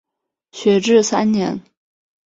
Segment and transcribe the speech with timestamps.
[0.51, 1.61] 学制三年。